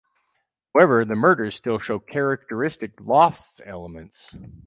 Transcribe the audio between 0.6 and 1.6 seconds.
However, the murders